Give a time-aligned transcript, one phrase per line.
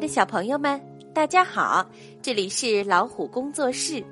[0.00, 0.80] 的小朋友们，
[1.12, 1.86] 大家好！
[2.22, 4.02] 这里是老虎工作室，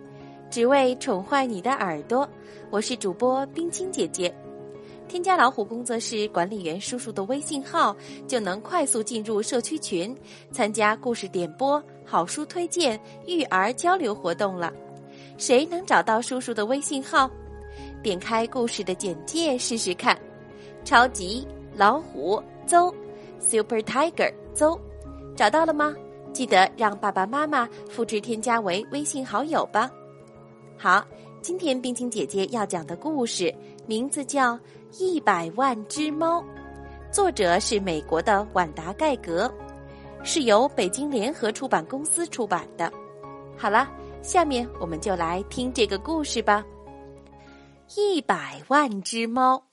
[0.51, 2.29] 只为宠坏你的耳朵。
[2.69, 4.33] 我是主播冰清姐姐。
[5.09, 7.97] 添加老虎工作室管理员叔叔的微信号，
[8.27, 10.15] 就能快速进入社区群，
[10.53, 14.71] 参加故事点播、好书推荐、育儿交流活动了。
[15.39, 17.31] 谁能找到叔叔的微信号？
[18.03, 20.19] 点开故事的简介试试看。
[20.85, 22.95] 超级老虎邹
[23.41, 24.79] ，Super Tiger 邹。
[25.39, 25.95] 找到了吗？
[26.33, 29.89] 记得让爸爸妈妈复制添加为微信好友吧。
[30.77, 31.07] 好，
[31.41, 33.55] 今天冰清姐姐要讲的故事
[33.87, 34.55] 名字叫
[34.99, 36.41] 《一百万只猫》，
[37.13, 39.49] 作者是美国的晚达盖格，
[40.25, 42.93] 是由北京联合出版公司出版的。
[43.57, 43.89] 好了，
[44.21, 46.65] 下面我们就来听这个故事吧。
[47.97, 49.68] 一百万只猫。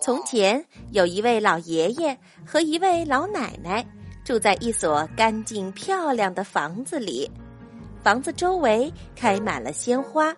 [0.00, 3.84] 从前有一位老爷爷和一位老奶奶
[4.24, 7.30] 住在一所干净漂亮的房子里，
[8.02, 10.34] 房子周围开满了鲜花，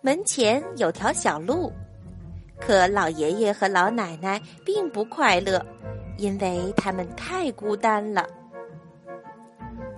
[0.00, 1.72] 门前有条小路。
[2.60, 5.64] 可老爷爷和老奶奶并不快乐，
[6.18, 8.26] 因为他们太孤单了。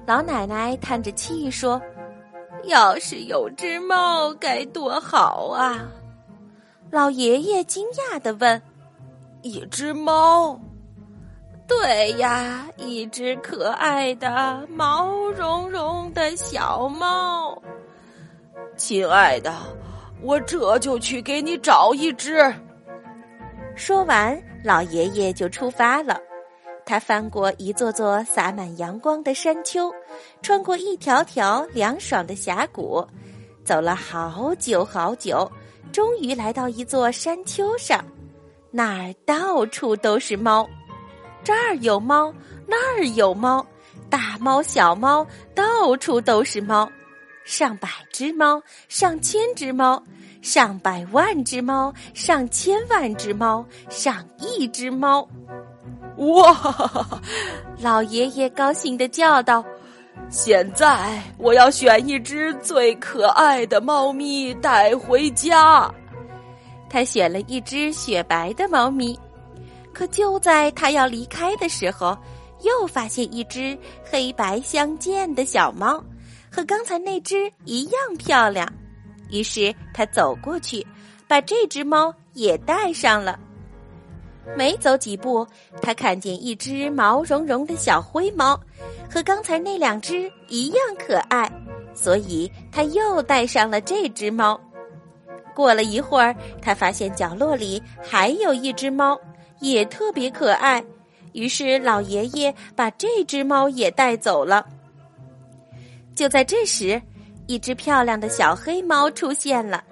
[0.07, 1.81] 老奶奶叹着气说
[2.65, 5.89] ：“要是有只猫该多好啊！”
[6.93, 8.61] 老爷爷惊讶的问
[9.41, 10.61] ：“一只猫？
[11.67, 17.57] 对呀，一只可爱的毛茸茸的小猫。
[18.77, 19.55] 亲爱的，
[20.21, 22.55] 我这就去给你找一只。”
[23.75, 26.21] 说完，老爷爷就出发了。
[26.85, 29.91] 他翻过一座座洒满阳光的山丘，
[30.43, 33.03] 穿过一条条凉爽的峡谷，
[33.65, 35.51] 走了好久好久。
[35.91, 38.05] 终于来到一座山丘上，
[38.71, 40.69] 那儿到处都是猫，
[41.43, 42.33] 这儿有猫，
[42.67, 43.67] 那儿有猫，
[44.09, 46.91] 大猫小猫到处都是猫，
[47.45, 50.03] 上百只猫，上千只猫，
[50.41, 55.29] 上百万只猫，上千万只猫，上亿只猫！
[56.17, 57.21] 哇！
[57.79, 59.65] 老爷爷高兴的叫道。
[60.31, 65.93] 现在我要选一只最可爱的猫咪带回家。
[66.89, 69.19] 他选了一只雪白的猫咪，
[69.93, 72.17] 可就在他要离开的时候，
[72.63, 76.03] 又发现一只黑白相间的小猫，
[76.51, 78.71] 和刚才那只一样漂亮。
[79.31, 80.87] 于是他走过去，
[81.27, 83.39] 把这只猫也带上了。
[84.57, 85.47] 没走几步，
[85.81, 88.59] 他看见一只毛茸茸的小灰猫，
[89.11, 91.51] 和刚才那两只一样可爱，
[91.95, 94.61] 所以他又带上了这只猫。
[95.55, 99.19] 过了一会儿，他发现角落里还有一只猫，
[99.61, 100.83] 也特别可爱，
[101.33, 104.67] 于是老爷爷把这只猫也带走了。
[106.15, 107.01] 就在这时，
[107.47, 109.83] 一只漂亮的小黑猫出现了。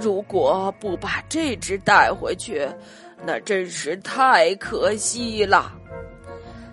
[0.00, 2.66] 如果不把这只带回去，
[3.24, 5.72] 那真是太可惜了。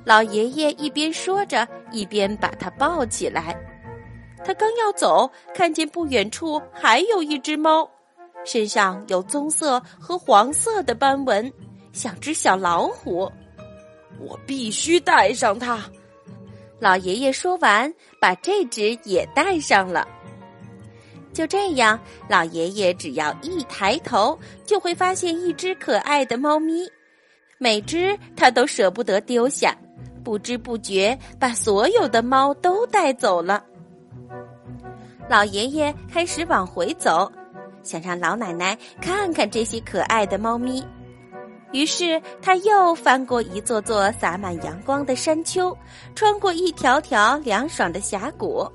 [0.04, 3.60] 老爷爷一边说着，一边把它抱起来。
[4.46, 7.90] 他刚要走，看见不远处还有一只猫，
[8.46, 11.52] 身上有棕色和黄色的斑纹，
[11.92, 13.32] 像只小老虎。
[14.20, 15.80] 我必须带上它。
[16.80, 17.92] 老爷爷说完，
[18.22, 20.08] 把这只也带上了。
[21.36, 26.90] 就这样，老爷爷只要一抬头，就会发现一只可爱的猫咪，
[27.58, 29.76] 每只他都舍不得丢下，
[30.24, 33.62] 不知不觉把所有的猫都带走了。
[35.28, 37.30] 老爷爷开始往回走，
[37.84, 40.82] 想让老奶奶看看这些可爱的猫咪，
[41.74, 45.78] 于是他又翻过一座座洒满阳光的山丘，
[46.16, 48.66] 穿过一条条凉爽的峡谷。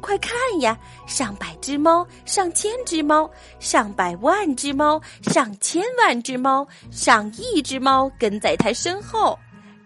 [0.00, 0.78] 快看呀！
[1.06, 9.38] 上百只猫，上千只猫，上百万只猫，上千万只猫，上亿只猫跟在他身后，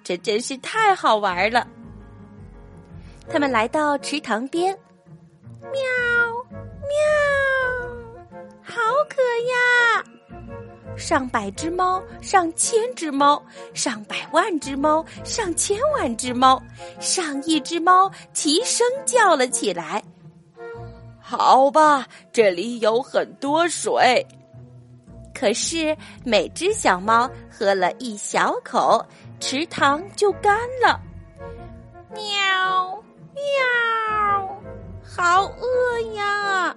[0.05, 1.67] 这真是太好玩了。
[3.31, 4.77] 他们来到池塘边，
[5.61, 5.73] 喵
[6.83, 6.99] 喵，
[8.63, 8.75] 好
[9.09, 10.05] 渴呀！
[10.97, 13.43] 上百只猫，上千只猫，
[13.75, 16.63] 上百万只猫，上千万只猫，
[17.01, 20.03] 上亿只猫齐声叫了起来。
[21.21, 24.25] 好吧，这里有很多水。
[25.35, 29.05] 可是每只小猫喝了一小口，
[29.41, 31.01] 池塘就干了。
[32.15, 33.03] 喵
[33.35, 34.63] 喵，
[35.03, 36.77] 好饿呀！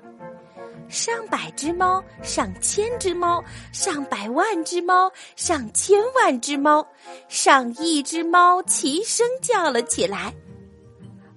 [0.87, 6.87] 上百只猫，上千只猫，上百万只猫，上千万只猫，
[7.27, 10.33] 上亿只猫齐声叫了起来：“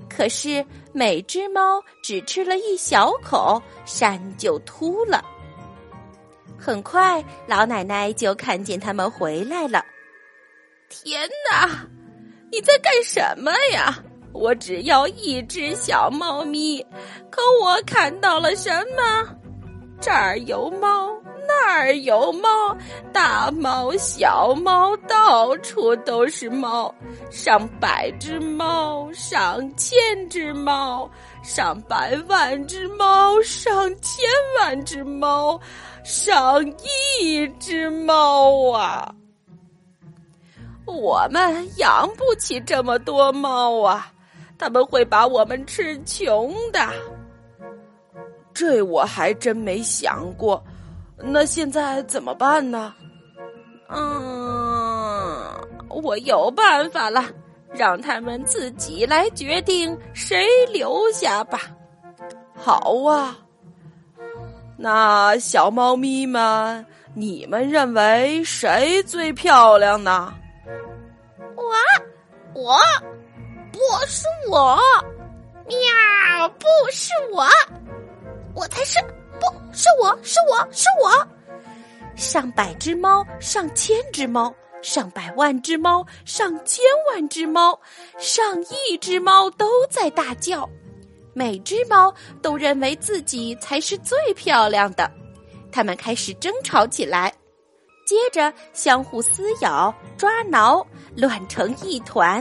[0.09, 5.25] 可是每只猫只吃了一小口，山就秃了。
[6.59, 9.85] 很快，老奶奶就看见他们回来了。
[10.89, 11.87] 天哪，
[12.53, 14.04] 你在干什么呀？
[14.35, 16.85] 我只要一只小猫咪，
[17.31, 19.37] 可我看到了什么？
[20.01, 21.09] 这儿有猫，
[21.49, 22.77] 那儿有猫，
[23.13, 26.93] 大猫小猫，到处都是猫，
[27.31, 29.97] 上百只猫，上千
[30.29, 31.09] 只猫，
[31.43, 34.29] 上百万只猫，上千
[34.61, 35.59] 万只猫。
[36.03, 36.63] 上
[37.17, 39.15] 亿只猫啊！
[40.85, 44.13] 我们养不起这么多猫啊，
[44.59, 46.81] 他们会把我们吃穷的。
[48.53, 50.63] 这我还真没想过。
[51.19, 52.95] 那现在怎么办呢？
[53.89, 55.53] 嗯，
[55.89, 57.25] 我有办法了，
[57.73, 61.61] 让他们自己来决定谁留下吧。
[62.55, 63.37] 好啊。
[64.77, 66.85] 那小猫咪们，
[67.15, 70.35] 你们认为谁最漂亮呢？
[71.57, 72.77] 我，我，
[73.75, 74.79] 不是我，
[75.67, 77.45] 喵，不是我，
[78.55, 79.01] 我才是，
[79.41, 81.11] 不是我，是我是我。
[82.15, 87.77] 上百只猫，上千只猫，上百万只猫，上千万只猫，
[88.17, 90.71] 上亿只猫都在大叫。
[91.35, 95.11] 每只猫都认为自己才是最漂亮的，
[95.73, 97.35] 它们开始争吵起来，
[98.07, 100.87] 接着相互撕咬、抓挠，
[101.17, 102.41] 乱成一团。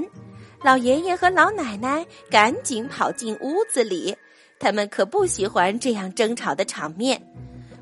[0.64, 4.16] 老爷爷和老奶奶赶紧跑进屋子里，
[4.58, 7.22] 他们可不喜欢这样争吵的场面。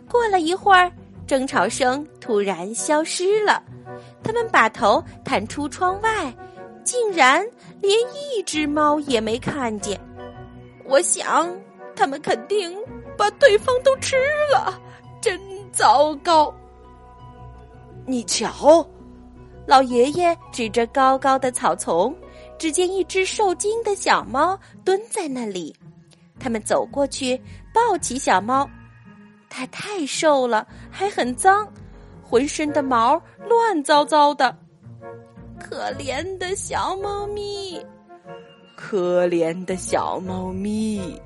[0.10, 0.92] 过了一会儿，
[1.28, 3.62] 争吵声突然消失了，
[4.24, 6.36] 他们把头探出窗外，
[6.84, 7.46] 竟然
[7.82, 10.00] 连一只猫也没看见。
[10.84, 11.56] 我想，
[11.96, 12.76] 他们肯定
[13.16, 14.16] 把对方都吃
[14.52, 14.82] 了，
[15.22, 15.40] 真
[15.72, 16.52] 糟糕。
[18.08, 18.84] 你瞧，
[19.68, 22.14] 老爷爷指着高高的草丛，
[22.62, 24.56] 只见一只受惊的小猫
[24.86, 25.76] 蹲在那里。
[26.40, 27.42] 他们走过去，
[27.74, 28.70] 抱起小猫，
[29.50, 31.68] 它太瘦了，还很脏，
[32.22, 33.20] 浑身的毛
[33.50, 34.56] 乱糟糟的，
[35.60, 37.84] 可怜的小猫咪。
[38.76, 41.20] 可怜的小猫咪，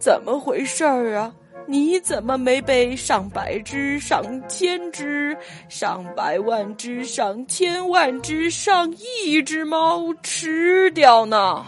[0.00, 1.32] 怎么回事儿啊？
[1.66, 5.36] 你怎么没被上百只、上千只、
[5.68, 11.66] 上百万只、上千万只、上亿只猫吃掉呢？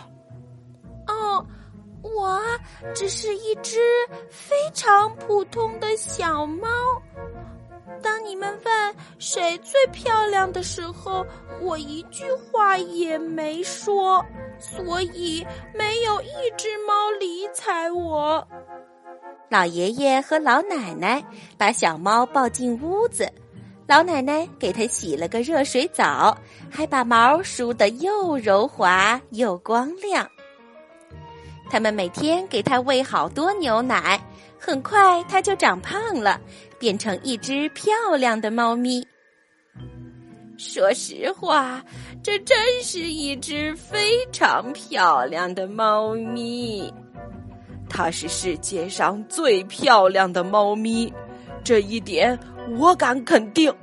[1.06, 1.44] 哦，
[2.02, 2.40] 我
[2.94, 3.78] 只是一只
[4.30, 6.68] 非常普通的小猫。
[8.00, 11.26] 当你们问谁最漂亮的时候，
[11.60, 14.24] 我一句话也没说。
[14.60, 18.44] 所以没有一只猫理睬我。
[19.50, 21.24] 老爷爷和老奶奶
[21.56, 23.30] 把小猫抱进屋子，
[23.86, 26.36] 老奶奶给它洗了个热水澡，
[26.70, 30.28] 还把毛梳得又柔滑又光亮。
[31.70, 34.20] 他们每天给它喂好多牛奶，
[34.58, 36.38] 很快它就长胖了，
[36.78, 39.06] 变成一只漂亮的猫咪。
[40.58, 41.82] 说实话，
[42.22, 46.92] 这真是一只非常漂亮的猫咪。
[47.88, 51.12] 它是世界上最漂亮的猫咪，
[51.64, 52.38] 这一点
[52.78, 53.74] 我敢肯定，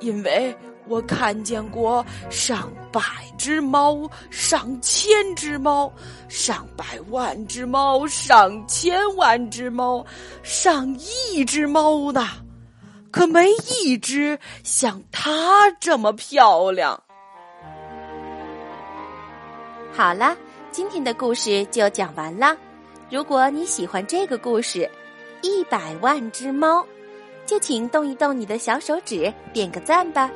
[0.00, 3.00] 因为我看见过上百
[3.36, 5.92] 只猫、上千只猫、
[6.28, 10.04] 上百万只猫、上千万只猫、
[10.42, 12.26] 上亿只猫呢。
[13.10, 13.48] 可没
[13.80, 17.02] 一只像它这么漂亮。
[19.92, 20.36] 好了，
[20.70, 22.56] 今天的故事就讲完了。
[23.10, 24.80] 如果你喜欢这个故事，
[25.40, 26.80] 《一百万只猫》，
[27.46, 30.30] 就请动一动你的小手指，点个赞吧。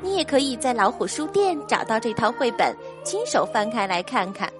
[0.00, 4.52] 你也可以在老虎书店找到这套绘本，亲手翻开来看看。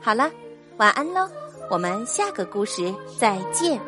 [0.00, 0.30] 好了，
[0.76, 1.26] 晚安喽，
[1.70, 3.80] 我们下个故事再见。